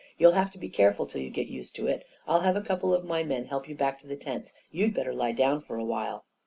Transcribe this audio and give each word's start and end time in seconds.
"You'll 0.17 0.31
have 0.31 0.49
to 0.53 0.57
be 0.57 0.67
careful 0.67 1.05
till 1.05 1.21
you 1.21 1.29
get 1.29 1.45
used 1.45 1.75
to 1.75 1.85
it. 1.85 2.03
I'll 2.27 2.39
have 2.39 2.55
a 2.55 2.63
couple 2.63 2.91
of 2.91 3.05
my 3.05 3.21
men 3.21 3.45
help 3.45 3.69
you 3.69 3.75
back 3.75 3.99
to 3.99 4.07
the 4.07 4.15
tents. 4.15 4.51
You'd 4.71 4.95
better 4.95 5.13
lie 5.13 5.31
down 5.33 5.61
for 5.61 5.75
a 5.77 5.85
while." 5.85 6.25